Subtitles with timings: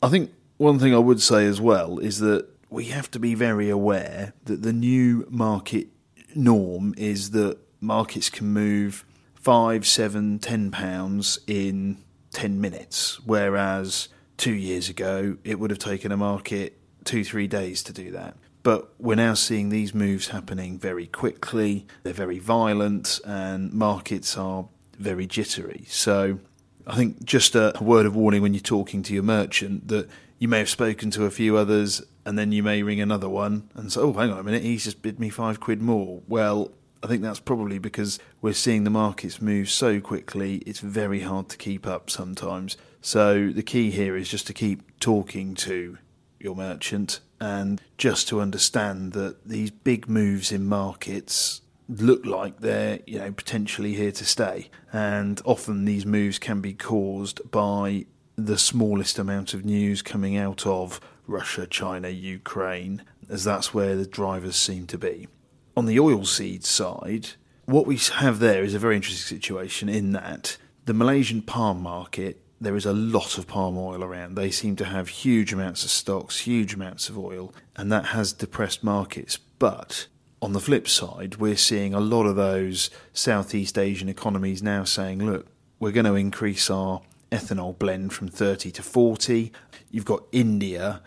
[0.02, 3.36] I think one thing I would say as well is that we have to be
[3.36, 5.88] very aware that the new market
[6.34, 11.98] norm is that markets can move five, seven, ten pounds in
[12.32, 14.08] ten minutes, whereas
[14.38, 18.36] two years ago it would have taken a market two, three days to do that.
[18.66, 24.68] But we're now seeing these moves happening very quickly, they're very violent, and markets are
[24.98, 25.86] very jittery.
[25.88, 26.40] So
[26.88, 30.10] I think just a word of warning when you're talking to your merchant that
[30.40, 33.70] you may have spoken to a few others and then you may ring another one
[33.76, 36.24] and say, oh, hang on a minute, he's just bid me five quid more.
[36.28, 36.72] Well,
[37.04, 41.50] I think that's probably because we're seeing the markets move so quickly, it's very hard
[41.50, 42.78] to keep up sometimes.
[43.00, 46.00] So the key here is just to keep talking to
[46.40, 53.00] your merchant and just to understand that these big moves in markets look like they're
[53.06, 54.70] you know potentially here to stay.
[54.92, 60.66] And often these moves can be caused by the smallest amount of news coming out
[60.66, 65.28] of Russia, China, Ukraine as that's where the drivers seem to be.
[65.76, 67.30] On the oilseed side,
[67.66, 72.42] what we have there is a very interesting situation in that the Malaysian palm market,
[72.66, 74.36] there is a lot of palm oil around.
[74.36, 78.34] They seem to have huge amounts of stocks, huge amounts of oil, and that has
[78.34, 79.38] depressed markets.
[79.38, 80.08] But
[80.42, 85.24] on the flip side, we're seeing a lot of those Southeast Asian economies now saying,
[85.26, 85.48] look,
[85.80, 89.52] we're going to increase our ethanol blend from 30 to 40.
[89.92, 91.02] You've got India,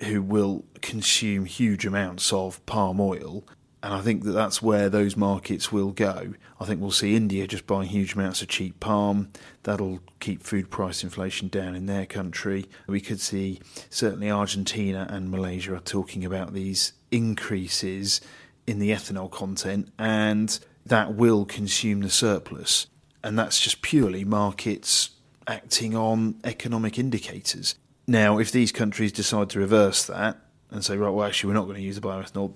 [0.00, 3.44] who will consume huge amounts of palm oil
[3.82, 6.34] and I think that that's where those markets will go.
[6.60, 9.30] I think we'll see India just buying huge amounts of cheap palm.
[9.64, 12.66] That'll keep food price inflation down in their country.
[12.86, 13.60] We could see
[13.90, 18.20] certainly Argentina and Malaysia are talking about these increases
[18.68, 22.86] in the ethanol content, and that will consume the surplus.
[23.24, 25.10] And that's just purely markets
[25.48, 27.74] acting on economic indicators.
[28.06, 30.38] Now, if these countries decide to reverse that
[30.70, 32.54] and say, right, well, actually, we're not going to use the bioethanol,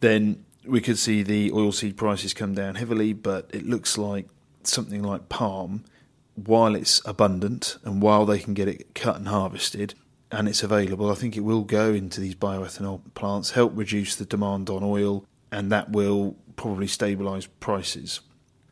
[0.00, 4.28] then we could see the oilseed prices come down heavily, but it looks like
[4.62, 5.84] something like palm,
[6.34, 9.94] while it's abundant and while they can get it cut and harvested
[10.32, 14.24] and it's available, I think it will go into these bioethanol plants, help reduce the
[14.24, 18.20] demand on oil, and that will probably stabilise prices.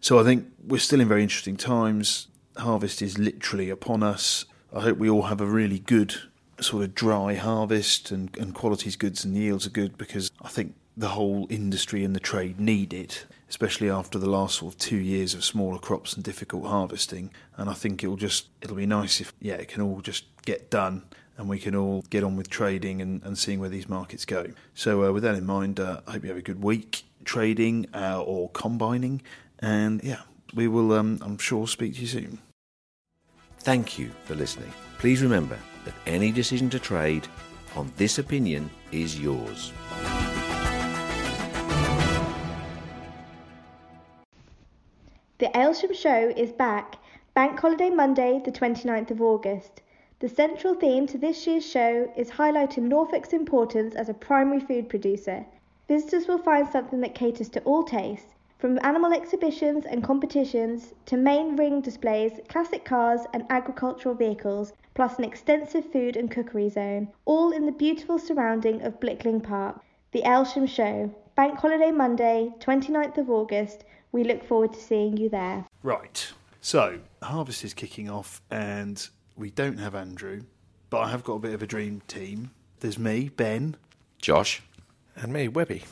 [0.00, 2.28] So I think we're still in very interesting times.
[2.56, 4.46] Harvest is literally upon us.
[4.74, 6.14] I hope we all have a really good
[6.60, 10.74] sort of dry harvest and, and quality's goods and yields are good because I think
[11.00, 14.98] the whole industry and the trade need it, especially after the last sort of two
[14.98, 17.30] years of smaller crops and difficult harvesting.
[17.56, 20.70] And I think it'll just it'll be nice if yeah it can all just get
[20.70, 21.04] done
[21.38, 24.48] and we can all get on with trading and, and seeing where these markets go.
[24.74, 27.86] So uh, with that in mind, uh, I hope you have a good week trading
[27.94, 29.22] uh, or combining,
[29.58, 30.20] and yeah,
[30.54, 32.38] we will um, I'm sure speak to you soon.
[33.60, 34.72] Thank you for listening.
[34.98, 37.26] Please remember that any decision to trade
[37.74, 39.72] on This Opinion is Yours.
[45.40, 46.96] The Aylsham Show is back,
[47.32, 49.80] Bank Holiday Monday, the 29th of August.
[50.18, 54.90] The central theme to this year's show is highlighting Norfolk's importance as a primary food
[54.90, 55.46] producer.
[55.88, 61.16] Visitors will find something that caters to all tastes, from animal exhibitions and competitions to
[61.16, 67.08] main ring displays, classic cars, and agricultural vehicles, plus an extensive food and cookery zone,
[67.24, 69.80] all in the beautiful surrounding of Blickling Park.
[70.12, 73.84] The Aylsham Show, Bank Holiday Monday, 29th of August.
[74.12, 75.66] We look forward to seeing you there.
[75.82, 76.32] Right.
[76.60, 80.42] So, harvest is kicking off, and we don't have Andrew,
[80.90, 82.50] but I have got a bit of a dream team.
[82.80, 83.76] There's me, Ben.
[84.20, 84.62] Josh.
[85.16, 85.82] And me, Webby.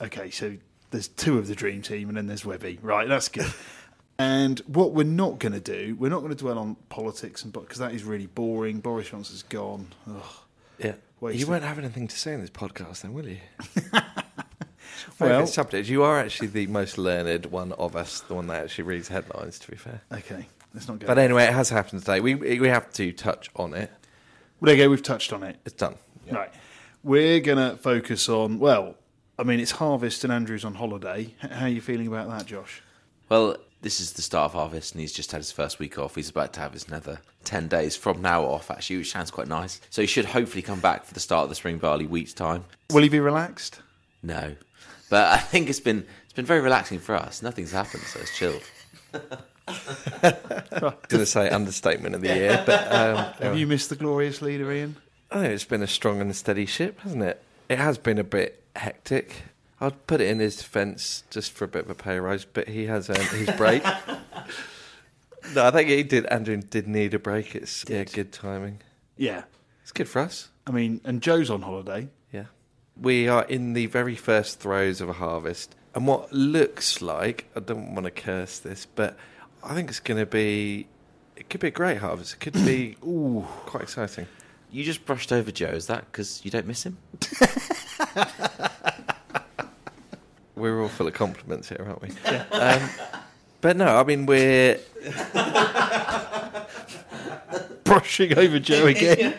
[0.00, 0.56] Okay, so
[0.90, 2.78] there's two of the dream team, and then there's Webby.
[2.82, 3.52] Right, that's good.
[4.18, 7.52] and what we're not going to do, we're not going to dwell on politics and
[7.52, 8.80] because that is really boring.
[8.80, 9.88] Boris Johnson's gone.
[10.08, 10.22] Ugh.
[10.78, 10.94] Yeah.
[11.20, 11.40] Wasted.
[11.40, 13.38] You won't have anything to say in this podcast, then, will you?
[15.18, 15.88] Well- well, subject.
[15.88, 19.58] You are actually the most learned one of us, the one that actually reads headlines.
[19.60, 21.06] To be fair, Okay, let's not go.
[21.06, 22.20] but anyway, it has happened today.
[22.20, 23.90] We we have to touch on it.
[24.60, 24.90] well, there you go.
[24.90, 25.56] We've touched on it.
[25.64, 25.96] It's done.
[26.30, 26.52] Right.
[27.04, 28.94] We're going to focus on, well,
[29.36, 31.34] I mean, it's harvest and Andrew's on holiday.
[31.42, 32.80] H- How are you feeling about that, Josh?
[33.28, 36.14] Well, this is the start of harvest, and he's just had his first week off.
[36.14, 39.48] He's about to have his another 10 days from now off, actually, which sounds quite
[39.48, 39.80] nice.
[39.90, 42.66] So he should hopefully come back for the start of the spring barley wheat time.
[42.92, 43.80] Will he be relaxed?
[44.22, 44.54] No.
[45.12, 47.42] But I think it's been it's been very relaxing for us.
[47.42, 48.62] Nothing's happened, so it's chilled.
[49.12, 54.72] going to say understatement of the year, but um, Have you missed the glorious leader,
[54.72, 54.96] Ian?
[55.30, 57.42] I think it's been a strong and steady ship, hasn't it?
[57.68, 59.42] It has been a bit hectic.
[59.82, 62.68] I'd put it in his defence just for a bit of a pay rise, but
[62.68, 63.84] he has earned his break.
[65.54, 66.24] no, I think he did.
[66.24, 67.54] Andrew did need a break.
[67.54, 68.14] It's yeah, Did.
[68.14, 68.80] good timing.
[69.18, 69.42] Yeah.
[69.82, 70.48] It's good for us.
[70.66, 72.08] I mean, and Joe's on holiday.
[72.96, 73.02] Yeah.
[73.02, 75.74] We are in the very first throes of a harvest.
[75.94, 79.16] And what looks like, I don't want to curse this, but
[79.62, 80.86] I think it's going to be,
[81.36, 82.32] it could be a great harvest.
[82.34, 84.26] It could be ooh, quite exciting.
[84.70, 86.96] You just brushed over Joe, is that because you don't miss him?
[90.56, 92.08] We're all full of compliments here, aren't we?
[92.52, 92.88] Um,
[93.60, 94.78] but no, I mean, we're,
[97.84, 99.34] Brushing over Joe again.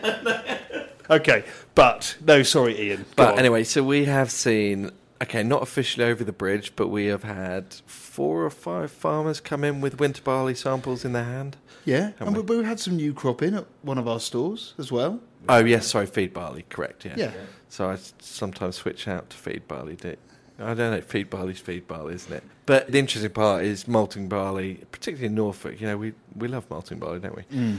[1.14, 1.44] Okay,
[1.74, 3.02] but, no, sorry, Ian.
[3.02, 3.38] Go but on.
[3.38, 4.90] anyway, so we have seen,
[5.22, 9.64] okay, not officially over the bridge, but we have had four or five farmers come
[9.64, 11.56] in with winter barley samples in their hand.
[11.84, 12.42] Yeah, and we?
[12.42, 15.20] we, we had some new crop in at one of our stores as well.
[15.48, 17.14] Oh, yes, sorry, feed barley, correct, yeah.
[17.16, 17.32] Yeah.
[17.68, 19.96] So I sometimes switch out to feed barley.
[19.96, 20.16] Do
[20.58, 21.00] I don't know.
[21.00, 22.44] Feed barley's feed barley, isn't it?
[22.66, 25.80] But the interesting part is malting barley, particularly in Norfolk.
[25.80, 27.42] You know, we we love malting barley, don't we?
[27.42, 27.78] Mm.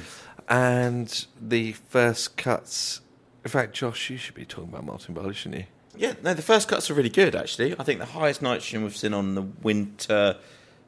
[0.49, 3.01] And the first cuts.
[3.45, 5.68] In fact, Josh, you should be talking about malting barley, shouldn't you?
[5.95, 7.75] Yeah, no, the first cuts are really good, actually.
[7.80, 10.38] I think the highest nitrogen we've seen on the winter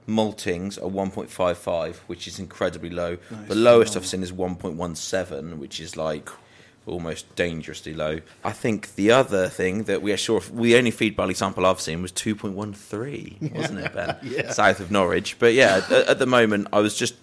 [0.08, 3.18] maltings are 1.55, which is incredibly low.
[3.48, 3.96] The lowest.
[3.96, 6.30] I've seen is 1.17, which is like
[6.88, 8.22] almost dangerously low.
[8.44, 11.80] I think the other thing that we are sure we only feed barley sample I've
[11.82, 14.18] seen was 2.13, wasn't it, Ben?
[14.24, 14.52] Yeah.
[14.52, 15.38] South of Norwich.
[15.38, 17.16] But yeah, at, at the moment, I was just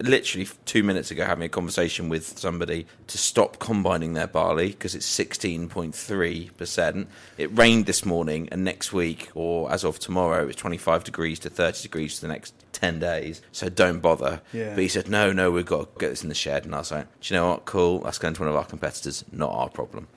[0.00, 4.94] literally two minutes ago having a conversation with somebody to stop combining their barley because
[4.94, 7.06] it's 16.3%.
[7.38, 11.50] It rained this morning, and next week, or as of tomorrow, it's 25 degrees to
[11.50, 13.42] 30 degrees for the next 10 days.
[13.52, 14.40] So don't bother.
[14.52, 14.74] Yeah.
[14.74, 16.64] But he said, no, no, we've got to get this in the shed.
[16.64, 17.64] And I was like, do you know what?
[17.64, 18.00] Cool.
[18.00, 20.08] That's going to one of our competitors, not our problem.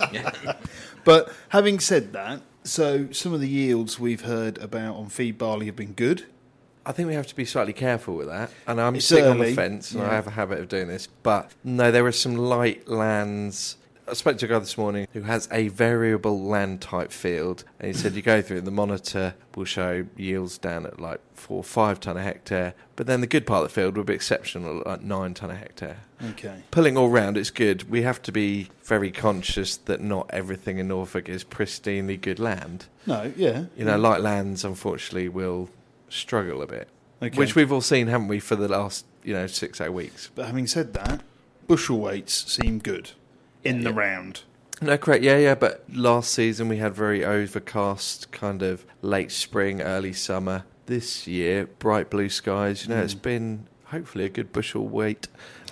[1.06, 5.66] But having said that, so some of the yields we've heard about on feed barley
[5.66, 6.26] have been good.
[6.86, 8.50] I think we have to be slightly careful with that.
[8.66, 10.10] And I'm It's sitting on the fence, and yeah.
[10.10, 11.08] I have a habit of doing this.
[11.24, 13.76] But no, there are some light lands.
[14.08, 17.88] I spoke to a guy this morning who has a variable land type field, and
[17.88, 21.64] he said you go through it, the monitor will show yields down at like four,
[21.64, 24.78] five ton a hectare, but then the good part of the field will be exceptional
[24.78, 25.98] at like nine ton a hectare.
[26.30, 26.62] Okay.
[26.70, 27.90] Pulling all round, it's good.
[27.90, 32.86] We have to be very conscious that not everything in Norfolk is pristinely good land.
[33.06, 33.64] No, yeah.
[33.76, 35.68] You know, light lands unfortunately will
[36.16, 36.88] struggle a bit.
[37.22, 37.36] Okay.
[37.36, 40.30] Which we've all seen, haven't we, for the last, you know, six, eight weeks.
[40.34, 41.22] But having said that,
[41.66, 43.12] bushel weights seem good
[43.64, 43.96] in the Yeah.
[43.96, 44.42] round.
[44.82, 45.24] No, correct.
[45.24, 45.54] Yeah, yeah.
[45.54, 50.64] But last season we had very overcast, kind of late spring, early summer.
[50.84, 52.84] This year, bright blue skies.
[52.84, 53.20] You know, it's hmm.
[53.20, 55.28] been hopefully a good bushel weight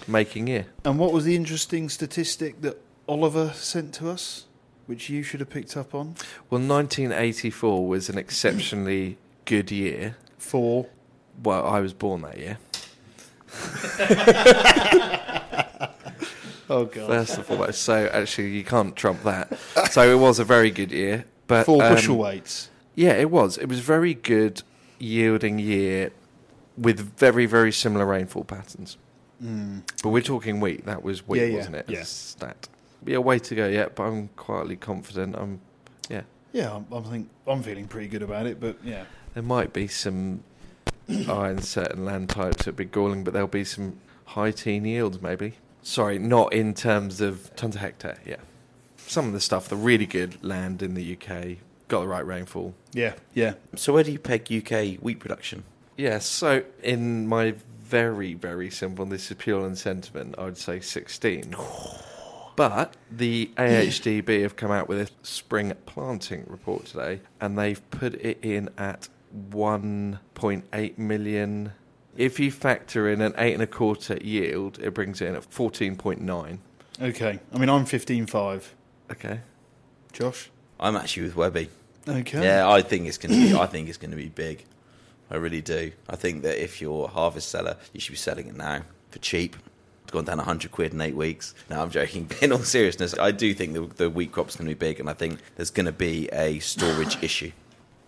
[0.09, 0.67] making year.
[0.85, 4.47] And what was the interesting statistic that Oliver sent to us,
[4.87, 6.15] which you should have picked up on?
[6.51, 10.17] Well, 1984 was an exceptionally good year.
[10.45, 10.87] For
[11.43, 12.59] Well, I was born that year.
[16.71, 17.07] Oh god.
[17.09, 17.83] First and foremost.
[17.83, 19.59] So actually, you can't trump that.
[19.91, 21.27] So it was a very good year.
[21.47, 22.71] But Four um, bushel weights.
[22.95, 23.59] Yeah, it was.
[23.59, 24.63] It was a very good
[24.99, 26.11] yielding year
[26.79, 28.97] with very, very similar rainfall patterns.
[30.03, 30.87] But we're talking wheat.
[30.87, 31.43] That was wheat, Mm.
[31.43, 31.85] Yeah, yeah, wasn't it?
[31.89, 31.99] yeah.
[31.99, 32.69] As a stat.
[33.05, 35.37] Yeah, way to go yet, but I'm quietly confident.
[35.37, 35.61] I'm,
[36.09, 36.23] yeah.
[36.53, 38.59] Yeah, I'm, I think I'm feeling pretty good about it.
[38.59, 40.43] But yeah, There might be some
[41.29, 45.55] iron certain land types that'd be galling, but there'll be some high teen yields maybe.
[45.83, 48.19] Sorry, not in terms of tons a hectare.
[48.25, 48.37] Yeah,
[48.97, 52.75] some of the stuff, the really good land in the UK, got the right rainfall.
[52.93, 53.55] yeah, yeah.
[53.77, 55.65] So where do you peg UK wheat production?
[55.97, 60.59] Yeah, so in my very, very simple, and this is pure on sentiment, I would
[60.59, 61.55] say 16.
[62.57, 68.15] But the AHDB have come out with a spring planting report today, and they've put
[68.15, 69.09] it in at
[69.51, 71.73] 1.8 million.
[72.17, 75.51] If you factor in an eight and a quarter yield, it brings it in at
[75.51, 76.59] 14.9.
[77.03, 77.41] Okay.
[77.53, 78.65] I mean, I'm 15.5.
[79.11, 79.41] Okay.
[80.13, 80.51] Josh.
[80.79, 81.69] I'm actually with Webby.
[82.07, 82.43] Okay.
[82.43, 83.59] Yeah, I think it's going to be.
[83.59, 84.65] I think it's going to be big.
[85.31, 85.91] I really do.
[86.09, 89.19] I think that if you're a harvest seller, you should be selling it now for
[89.19, 89.57] cheap.
[90.03, 91.55] It's gone down 100 quid in eight weeks.
[91.71, 92.31] No, I'm joking.
[92.43, 95.09] In all seriousness, I do think the, the wheat crop's going to be big, and
[95.09, 97.53] I think there's going to be a storage issue.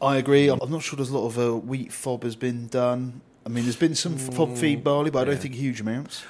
[0.01, 0.49] I agree.
[0.49, 3.23] I'm not sure there's a lot of uh, wheat fob has been done.
[3.45, 5.41] I mean, there's been some fob feed barley, but I don't yeah.
[5.41, 6.25] think huge amounts.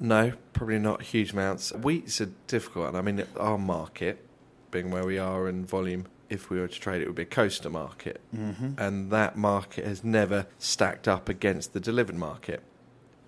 [0.00, 1.70] No, probably not huge amounts.
[1.70, 2.96] Wheat's a difficult one.
[2.96, 4.26] I mean, our market,
[4.70, 7.26] being where we are in volume, if we were to trade it, would be a
[7.26, 8.20] coaster market.
[8.34, 8.72] Mm-hmm.
[8.78, 12.62] And that market has never stacked up against the delivered market,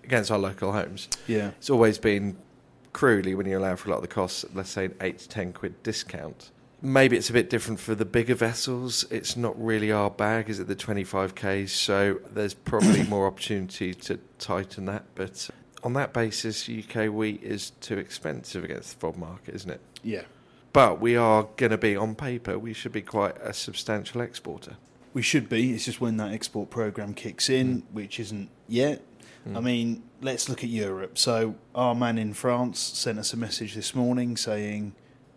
[0.03, 1.07] against our local homes.
[1.27, 1.49] Yeah.
[1.49, 2.35] It's always been
[2.91, 5.29] crudely, when you allow for a lot of the costs, let's say an 8 to
[5.29, 6.51] 10 quid discount.
[6.81, 9.05] Maybe it's a bit different for the bigger vessels.
[9.09, 11.69] It's not really our bag, is it the 25Ks?
[11.69, 15.03] So there's probably more opportunity to tighten that.
[15.15, 15.49] But
[15.83, 19.81] on that basis, UK wheat is too expensive against the FOB market, isn't it?
[20.03, 20.23] Yeah.
[20.73, 24.75] But we are going to be, on paper, we should be quite a substantial exporter.
[25.13, 25.71] We should be.
[25.73, 27.83] It's just when that export program kicks in, mm.
[27.93, 29.01] which isn't yet.
[29.47, 29.57] Mm.
[29.57, 31.17] I mean, let's look at Europe.
[31.17, 34.93] So, our man in France sent us a message this morning saying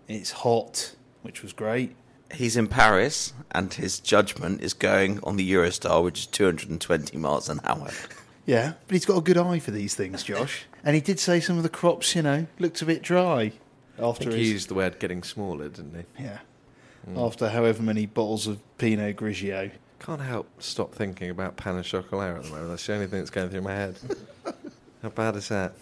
[0.09, 1.95] it's hot, which was great.
[2.35, 7.49] He's in Paris, and his judgment is going on the Eurostar, which is 220 miles
[7.49, 7.91] an hour.
[8.47, 10.65] Yeah, but he's got a good eye for these things, Josh.
[10.83, 13.53] and he did say some of the crops, you know, looked a bit dry
[13.99, 16.25] I after think he his used the word getting smaller, didn't he?
[16.25, 16.39] yeah,
[17.05, 17.19] hmm.
[17.19, 19.71] after however many bottles of Pinot Grigio.
[20.01, 22.69] Can't help stop thinking about pan and chocolat at the moment.
[22.71, 23.99] That's the only thing that's going through my head.
[25.03, 25.75] How bad is that?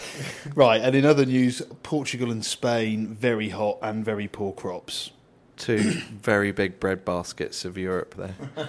[0.54, 5.10] Right, and in other news, Portugal and Spain very hot and very poor crops.
[5.56, 5.78] Two
[6.22, 8.34] very big bread baskets of Europe there.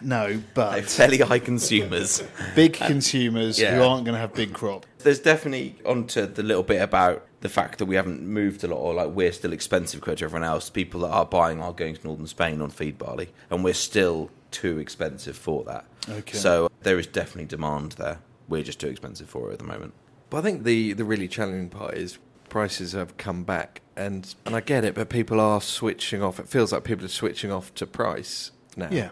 [0.00, 2.22] No, They're but fairly high consumers.
[2.54, 4.86] big consumers who aren't going to have big crop.
[4.98, 8.76] There's definitely onto the little bit about the fact that we haven't moved a lot,
[8.76, 10.70] or like we're still expensive compared to everyone else.
[10.70, 14.30] People that are buying are going to northern Spain on feed barley, and we're still
[14.52, 15.84] too expensive for that.
[16.08, 16.36] Okay.
[16.36, 18.20] So there is definitely demand there.
[18.48, 19.94] We're just too expensive for it at the moment.
[20.30, 22.18] But I think the, the really challenging part is
[22.48, 26.38] prices have come back, and, and I get it, but people are switching off.
[26.38, 28.88] It feels like people are switching off to price now.
[28.90, 29.10] Yeah.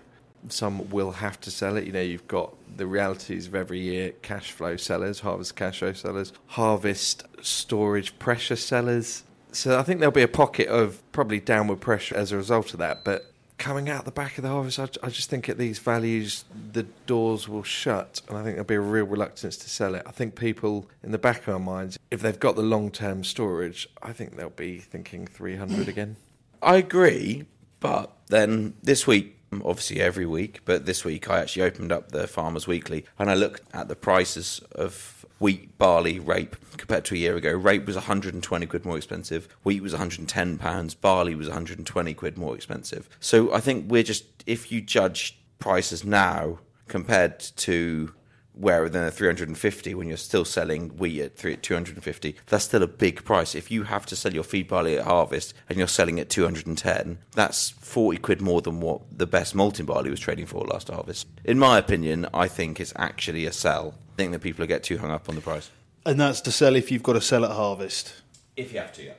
[0.49, 1.85] Some will have to sell it.
[1.85, 5.92] You know, you've got the realities of every year cash flow sellers, harvest cash flow
[5.92, 9.25] sellers, harvest storage pressure sellers.
[9.52, 12.78] So I think there'll be a pocket of probably downward pressure as a result of
[12.78, 13.04] that.
[13.04, 16.44] But coming out the back of the harvest, I, I just think at these values,
[16.72, 18.20] the doors will shut.
[18.28, 20.02] And I think there'll be a real reluctance to sell it.
[20.06, 23.25] I think people in the back of our minds, if they've got the long term
[23.25, 26.16] storage, I think they'll be thinking 300 again.
[26.62, 27.46] I agree,
[27.80, 32.26] but then this week, obviously every week, but this week I actually opened up the
[32.26, 37.18] Farmers Weekly and I looked at the prices of wheat, barley, rape compared to a
[37.18, 37.52] year ago.
[37.52, 42.54] Rape was 120 quid more expensive, wheat was 110 pounds, barley was 120 quid more
[42.54, 43.08] expensive.
[43.20, 46.58] So I think we're just if you judge prices now
[46.88, 48.12] compared to
[48.56, 53.25] where then 350 when you're still selling wheat at three- 250 that's still a big
[53.25, 53.54] price.
[53.54, 57.18] If you have to sell your feed barley at harvest and you're selling at 210
[57.32, 61.26] that's 40 quid more than what the best malting barley was trading for last harvest.
[61.44, 63.94] In my opinion i think it's actually a sell.
[64.14, 65.70] I think that people get too hung up on the price.
[66.06, 68.14] And that's to sell if you've got to sell at harvest.
[68.56, 69.12] if you have to yeah.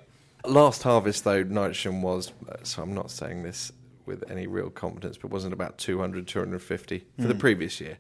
[0.46, 3.72] Last harvest, though, nitrogen was, uh, so I'm not saying this
[4.06, 7.98] with any real confidence, but wasn't about 200, 250 for the previous year.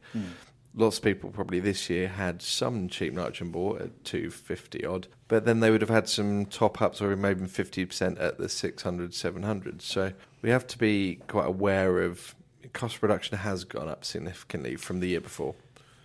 [0.77, 5.43] Lots of people probably this year had some cheap nitrogen bought at 250 odd, but
[5.43, 9.81] then they would have had some top ups or maybe 50% at the 600, 700.
[9.81, 12.35] So we have to be quite aware of
[12.73, 15.55] cost production has gone up significantly from the year before.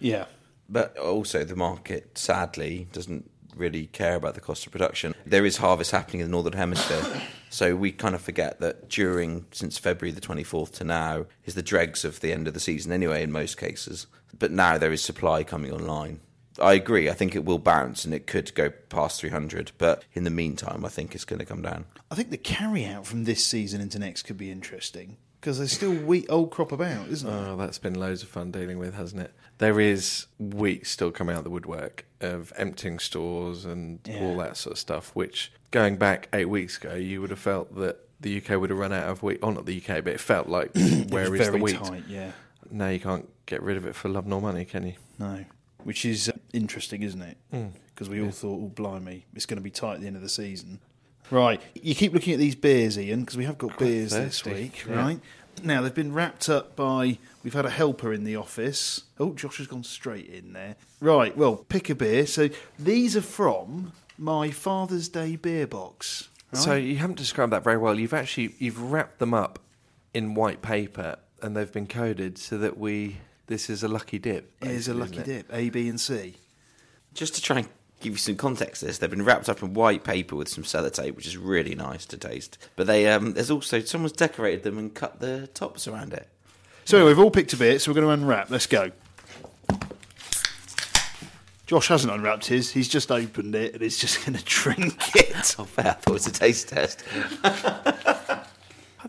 [0.01, 0.25] Yeah.
[0.69, 5.15] but also the market sadly doesn't really care about the cost of production.
[5.27, 9.47] There is harvest happening in the northern hemisphere, so we kind of forget that during
[9.53, 12.61] since February the twenty fourth to now is the dregs of the end of the
[12.61, 14.07] season anyway in most cases.
[14.39, 16.21] But now there is supply coming online.
[16.61, 17.09] I agree.
[17.09, 19.73] I think it will bounce and it could go past 300.
[19.79, 21.87] But in the meantime, I think it's going to come down.
[22.11, 25.73] I think the carry out from this season into next could be interesting because there's
[25.73, 27.49] still wheat old crop about, isn't there?
[27.51, 29.33] Oh, that's been loads of fun dealing with, hasn't it?
[29.59, 34.21] There is wheat still coming out the woodwork of emptying stores and Yeah.
[34.23, 37.75] all that sort of stuff, which going back eight weeks ago, you would have felt
[37.77, 39.41] that the UK would have run out of wheat.
[39.43, 40.71] Oh, not the UK, but it felt like
[41.09, 41.77] where is the wheat?
[41.77, 42.33] tight, yeah.
[42.71, 44.95] Now you can't get rid of it for love nor money, can you?
[45.19, 45.45] No,
[45.85, 47.37] which is uh, interesting, isn't it?
[47.51, 47.67] Hmm.
[47.95, 50.23] Because we all thought, oh, blimey, it's going to be tight at the end of
[50.23, 50.81] the season.
[51.33, 54.45] Right, you keep looking at these beers, Ian, because we have got Quite beers this
[54.45, 54.95] week, yeah.
[54.95, 55.21] right?
[55.65, 59.05] Now, they've been wrapped up by, we've had a helper in the office.
[59.19, 60.77] Oh, Josh has gone straight in there.
[61.01, 62.27] Right, well, pick a beer.
[62.27, 66.29] So these are from my Father's Day beer box.
[66.53, 66.63] Right?
[66.63, 67.99] So you haven't described that very well.
[67.99, 69.59] You've actually you've wrapped them up
[70.13, 74.53] in white paper and they've been coded so that we this is a lucky dip.
[74.61, 75.25] It is a lucky it?
[75.25, 76.37] dip, A, B, and C.
[77.15, 77.69] Just to try and
[78.03, 80.65] give you some context to this, they've been wrapped up in white paper with some
[80.65, 82.59] sellotape, which is really nice to taste.
[82.77, 86.29] But they um, there's also someone's decorated them and cut the tops around it.
[86.85, 88.51] So anyway, we've all picked a bit, so we're going to unwrap.
[88.51, 88.91] Let's go.
[91.67, 92.71] Josh hasn't unwrapped his.
[92.73, 95.57] He's just opened it and he's just going to drink it.
[95.59, 95.87] Oh, fair.
[95.87, 97.03] I thought it was a taste test.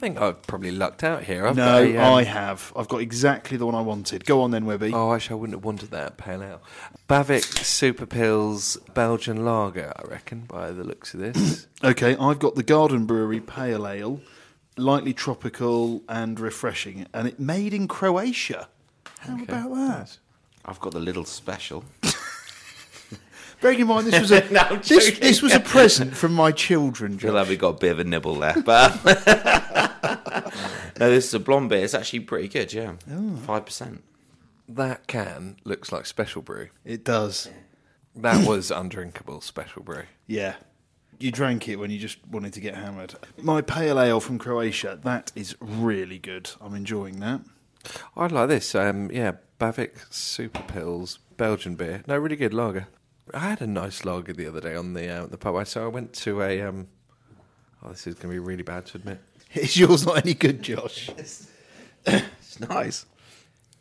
[0.03, 1.47] I think I've probably lucked out here.
[1.47, 2.73] I've no, got a, um, I have.
[2.75, 4.25] I've got exactly the one I wanted.
[4.25, 4.91] Go on then, Webby.
[4.93, 6.61] Oh, actually, I wouldn't have wanted that pale ale.
[7.07, 11.67] Bavik Super Pils Belgian Lager, I reckon, by the looks of this.
[11.85, 14.21] Okay, I've got the Garden Brewery Pale Ale,
[14.77, 18.69] lightly tropical and refreshing, and it made in Croatia.
[19.19, 20.17] How Okay, about that?
[20.65, 21.83] I've got the little special.
[23.61, 27.17] Bearing in mind, this was a No, this, this was a present from my children.
[27.17, 27.31] Josh.
[27.31, 28.93] like we got a bit of a nibble there, but
[30.99, 31.83] no, this is a blonde beer.
[31.83, 32.73] It's actually pretty good.
[32.73, 32.93] Yeah,
[33.45, 34.03] five percent.
[34.67, 36.69] That can looks like Special Brew.
[36.85, 37.49] It does.
[38.15, 40.03] That was undrinkable Special Brew.
[40.27, 40.55] Yeah.
[41.19, 43.15] You drank it when you just wanted to get hammered.
[43.41, 46.49] My pale ale from Croatia, that is really good.
[46.59, 47.41] I'm enjoying that.
[48.15, 48.73] I like this.
[48.75, 52.03] Um, yeah, Bavik Super Pils Belgian beer.
[52.07, 52.87] No, really good lager.
[53.33, 55.65] I had a nice lager the other day on the uh, the pub.
[55.67, 56.61] So I went to a.
[56.61, 56.87] Um,
[57.83, 59.21] oh, this is going to be really bad to admit.
[59.61, 61.09] Is yours not any good, Josh?
[62.05, 63.05] It's nice.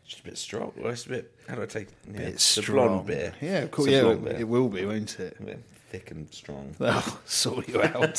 [0.06, 0.72] Just a bit strong.
[0.76, 1.34] Well, it's a bit.
[1.48, 1.88] How do I take?
[2.10, 3.34] Yeah, It's a blonde beer.
[3.40, 3.84] Yeah, cool.
[3.86, 4.40] It's a Yeah, blonde it, beer.
[4.40, 5.36] it will be, won't it?
[5.40, 6.74] A bit thick and strong.
[6.80, 8.16] I'll sort you out.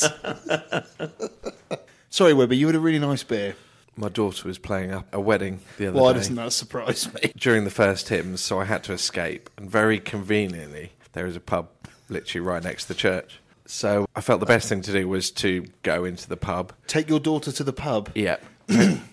[2.09, 3.55] Sorry, Webber, you had a really nice beer.
[3.95, 6.01] My daughter was playing up a wedding the other day.
[6.01, 7.31] Why day doesn't that surprise me?
[7.37, 9.49] during the first hymns, so I had to escape.
[9.57, 11.69] And very conveniently, there is a pub
[12.09, 13.39] literally right next to the church.
[13.65, 16.73] So I felt the best thing to do was to go into the pub.
[16.88, 18.10] Take your daughter to the pub.
[18.13, 18.38] Yeah,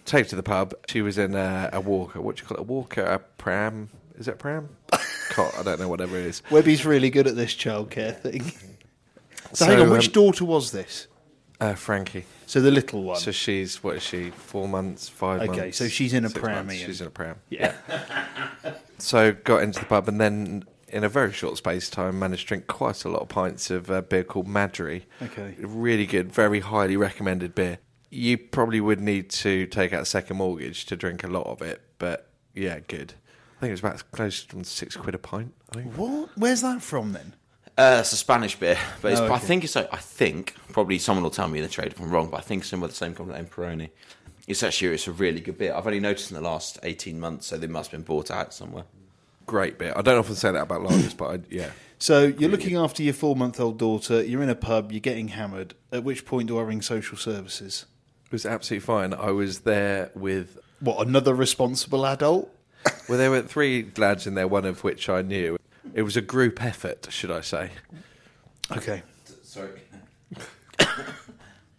[0.05, 0.75] take her to the pub.
[0.89, 2.21] She was in a, a walker.
[2.21, 2.61] What do you call it?
[2.61, 3.03] A walker?
[3.03, 3.91] A pram?
[4.19, 4.69] Is it a pram?
[5.31, 5.55] Cot?
[5.59, 5.89] I don't know.
[5.89, 6.43] Whatever it is.
[6.51, 8.43] Webby's really good at this childcare thing.
[8.43, 8.57] So,
[9.53, 11.07] So, hang on, which um, daughter was this?
[11.61, 12.25] Uh, Frankie.
[12.47, 13.17] So the little one.
[13.19, 14.31] So she's what is she?
[14.31, 15.79] Four months, five Okay, months.
[15.79, 16.75] so she's in a six pram, months.
[16.81, 16.87] Ian.
[16.87, 17.37] She's in a pram.
[17.51, 17.75] yeah.
[18.99, 22.43] So got into the pub and then in a very short space of time managed
[22.43, 25.03] to drink quite a lot of pints of a beer called Madrí.
[25.23, 25.55] Okay.
[25.59, 27.79] Really good, very highly recommended beer.
[28.11, 31.63] You probably would need to take out a second mortgage to drink a lot of
[31.63, 33.15] it, but yeah, good.
[33.57, 35.55] I think it was about close to six quid a pint.
[35.71, 35.95] I think.
[35.95, 36.31] What?
[36.37, 37.35] Where's that from then?
[37.79, 39.77] Uh, it's a Spanish beer, but it's, Oh, I think it's.
[39.77, 42.41] I think probably someone will tell me in the trade if I'm wrong, but I
[42.41, 43.91] think it's in with the same company, named Peroni.
[44.49, 45.73] It's actually it's a really good beer.
[45.75, 48.53] I've only noticed in the last eighteen months, so they must have been bought out
[48.53, 48.85] somewhere.
[49.51, 49.93] Great bit.
[49.97, 51.71] I don't often say that about lagers, but I, yeah.
[51.99, 54.25] So you're looking after your four-month-old daughter.
[54.25, 54.91] You're in a pub.
[54.91, 55.75] You're getting hammered.
[55.93, 57.85] At which point do I ring social services?
[58.25, 59.13] It was absolutely fine.
[59.13, 61.05] I was there with What?
[61.05, 62.49] Another responsible adult?
[63.09, 65.59] Well, there were three lads in there, one of which I knew.
[65.95, 67.71] It was a group effort, should I say.
[68.71, 69.03] Okay.
[69.43, 69.81] Sorry.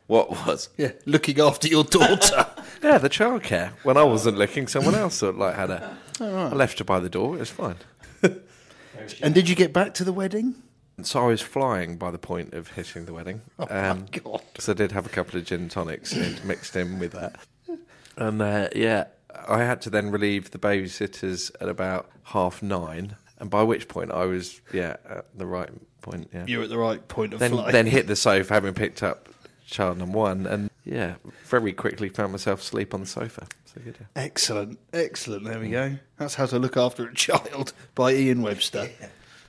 [0.07, 0.67] what was?
[0.77, 2.47] Yeah, looking after your daughter.
[2.81, 3.71] Yeah, the childcare.
[3.83, 5.97] When I wasn't looking, someone else sort of like had a.
[6.19, 7.35] I left her by the door.
[7.35, 7.75] It was fine.
[9.21, 10.55] and did you get back to the wedding?
[11.03, 13.41] So I was flying by the point of hitting the wedding.
[13.57, 14.41] Oh Um, my god!
[14.59, 17.39] So I did have a couple of gin tonics in, mixed in with that.
[18.17, 19.05] And uh, yeah,
[19.47, 24.11] I had to then relieve the babysitters at about half nine, and by which point
[24.11, 25.69] I was yeah at the right
[26.01, 26.29] point.
[26.33, 26.43] Yeah.
[26.45, 27.71] You're at the right point of then flight.
[27.71, 29.29] then hit the sofa having picked up
[29.65, 33.47] child number one, and yeah, very quickly found myself asleep on the sofa.
[33.65, 33.95] So good.
[33.99, 34.07] Yeah.
[34.21, 35.45] Excellent, excellent.
[35.45, 35.95] There we go.
[36.17, 38.89] That's how to look after a child by Ian Webster.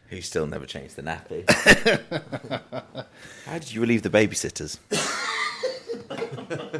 [0.08, 1.50] Who still never changed the nappy.
[3.46, 4.78] How did you relieve the babysitters?
[6.10, 6.70] Oh,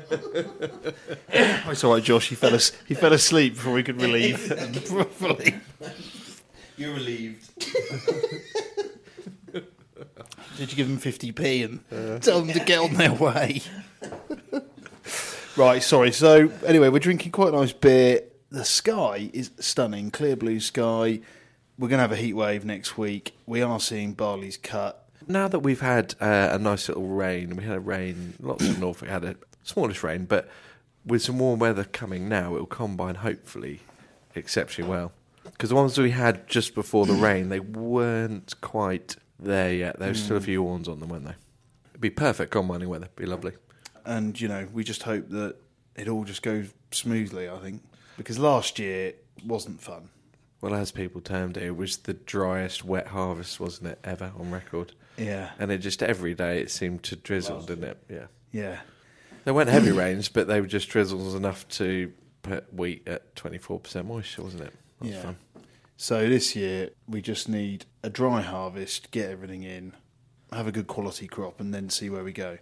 [1.71, 2.29] it's all right, Josh.
[2.29, 4.53] He fell, as- he fell asleep before we could relieve
[4.87, 5.55] properly.
[6.77, 7.49] You're relieved.
[10.59, 12.19] Did you give them 50p and uh.
[12.19, 13.63] tell them to get on their way?
[15.57, 16.13] Right, sorry.
[16.13, 18.23] So, anyway, we're drinking quite a nice beer.
[18.51, 21.21] The sky is stunning, clear blue sky.
[21.79, 23.35] We're going to have a heat wave next week.
[23.47, 25.09] We are seeing barley's cut.
[25.27, 28.79] Now that we've had uh, a nice little rain, we had a rain, lots of
[28.79, 30.49] Norfolk had a smallish rain, but
[31.07, 33.81] with some warm weather coming now, it will combine hopefully
[34.35, 35.13] exceptionally well.
[35.45, 39.99] Because the ones we had just before the rain, they weren't quite there yet.
[39.99, 41.35] There was still a few horns on them, weren't they?
[41.91, 43.09] It'd be perfect combining weather.
[43.17, 43.53] Be lovely.
[44.05, 45.57] And, you know, we just hope that
[45.97, 47.83] it all just goes smoothly, I think.
[48.17, 49.15] Because last year
[49.47, 50.09] wasn't fun.
[50.61, 54.51] Well, as people termed it, it was the driest wet harvest, wasn't it, ever on
[54.51, 54.93] record?
[55.17, 55.51] Yeah.
[55.59, 57.99] And it just every day it seemed to drizzle, didn't it?
[58.09, 58.27] Yeah.
[58.53, 58.81] Yeah.
[59.45, 62.13] There weren't heavy rains, but they were just drizzles enough to
[62.43, 64.73] put wheat at 24% moisture, wasn't it?
[65.01, 65.23] That was Yeah.
[65.23, 65.37] fun.
[65.97, 69.93] So this year we just need a dry harvest, get everything in,
[70.53, 72.59] have a good quality crop, and then see where we go.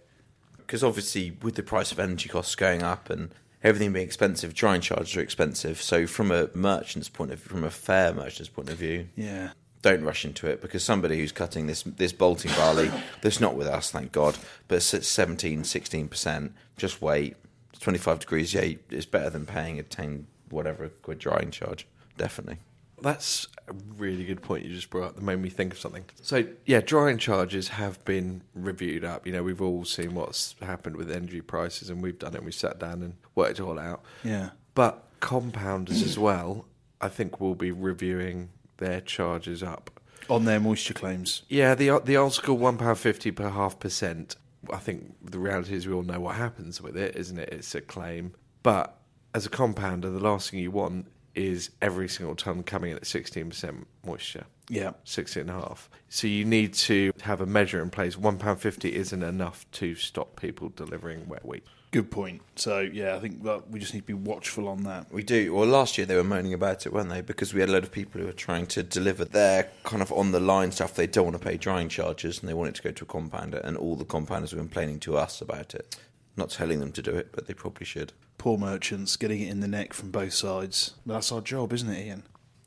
[0.71, 4.79] Because obviously, with the price of energy costs going up and everything being expensive, drying
[4.79, 5.81] charges are expensive.
[5.81, 9.49] So, from a merchant's point of view, from a fair merchant's point of view, Yeah.
[9.81, 12.89] don't rush into it because somebody who's cutting this this bolting barley
[13.21, 14.37] that's not with us thank god
[14.69, 17.35] but it's at 17 16% just wait
[17.81, 22.59] 25 degrees yeah it's better than paying a 10 whatever quid drying charge definitely
[23.01, 26.05] That's a really good point you just brought up that made me think of something.
[26.21, 29.25] So, yeah, drying charges have been reviewed up.
[29.25, 32.43] You know, we've all seen what's happened with energy prices and we've done it.
[32.43, 34.03] We sat down and worked it all out.
[34.23, 34.51] Yeah.
[34.73, 36.65] But compounders as well,
[36.99, 39.89] I think will be reviewing their charges up.
[40.29, 41.43] On their moisture claims.
[41.49, 44.35] Yeah, the the old school one pound fifty per half percent.
[44.71, 47.49] I think the reality is we all know what happens with it, isn't it?
[47.51, 48.33] It's a claim,
[48.63, 48.97] but
[49.33, 53.05] as a compounder, the last thing you want is every single ton coming in at
[53.07, 54.91] sixteen percent moisture, Yeah.
[55.03, 55.89] sixteen and a half.
[56.09, 58.17] So you need to have a measure in place.
[58.17, 61.63] One pound fifty isn't enough to stop people delivering wet wheat.
[61.91, 62.41] Good point.
[62.55, 65.11] So yeah, I think that we just need to be watchful on that.
[65.11, 67.67] we do well last year they were moaning about it weren't they because we had
[67.67, 70.71] a lot of people who were trying to deliver their kind of on the line
[70.71, 73.03] stuff they don't want to pay drying charges and they want it to go to
[73.03, 75.97] a compounder and all the compounders were complaining to us about it
[76.37, 79.59] not telling them to do it but they probably should Poor merchants getting it in
[79.59, 80.95] the neck from both sides.
[81.05, 82.23] But that's our job, isn't it, Ian?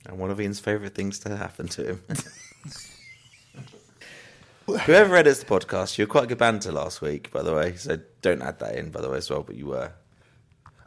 [0.07, 2.03] And one of Ian's favourite things to happen to him.
[4.87, 7.75] Whoever edits the podcast, you were quite a good banter last week, by the way.
[7.75, 9.43] So don't add that in, by the way, as well.
[9.43, 9.91] But you were.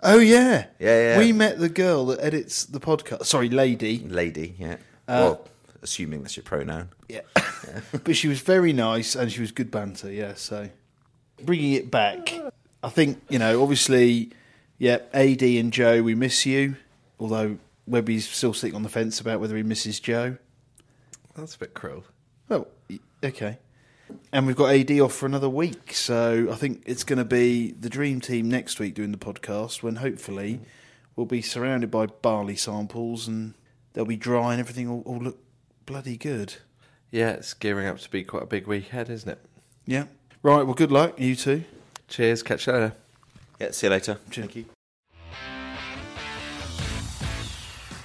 [0.04, 0.68] Oh yeah.
[0.80, 1.18] Yeah, yeah.
[1.18, 3.26] We met the girl that edits the podcast.
[3.26, 4.00] Sorry, lady.
[4.08, 4.76] Lady, yeah.
[5.06, 5.48] Uh, well,
[5.82, 6.92] assuming that's your pronoun.
[7.10, 7.24] Yeah.
[8.06, 10.36] but she was very nice and she was good banter, yeah.
[10.36, 10.70] So
[11.44, 12.34] bringing it back,
[12.82, 14.32] I think, you know, obviously,
[14.78, 16.76] yeah, AD and Joe, we miss you.
[17.20, 20.38] Although Webby's still sitting on the fence about whether he misses Joe.
[21.36, 22.04] That's a bit cruel.
[22.50, 22.68] Well,
[23.24, 23.60] okay.
[24.32, 25.94] And we've got AD off for another week.
[25.94, 29.84] So I think it's going to be the dream team next week doing the podcast
[29.84, 30.62] when hopefully
[31.16, 33.54] we'll be surrounded by barley samples and
[33.94, 35.40] they'll be dry and everything will, will look
[35.86, 36.56] bloody good.
[37.12, 39.40] Yeah, it's gearing up to be quite a big week ahead, isn't it?
[39.86, 40.06] Yeah.
[40.44, 40.64] Right.
[40.64, 41.64] Well, good luck, you two.
[42.08, 42.94] Cheers, catch you later.
[43.60, 44.16] Yeah, see you later.
[44.30, 44.66] Thank you.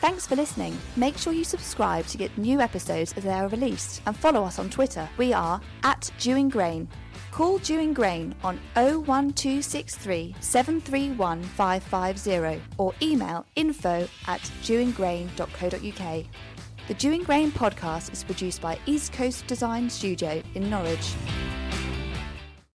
[0.00, 0.76] Thanks for listening.
[0.96, 4.58] Make sure you subscribe to get new episodes as they are released and follow us
[4.58, 5.08] on Twitter.
[5.16, 6.88] We are at Dewing Grain.
[7.30, 16.24] Call Dewing Grain on 01263 731 550 or email info at dewingrain.co.uk.
[16.88, 21.14] The Dewing Grain podcast is produced by East Coast Design Studio in Norwich.